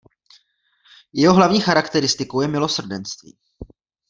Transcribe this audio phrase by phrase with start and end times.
[1.13, 3.37] Jeho hlavní charakteristikou je milosrdenství.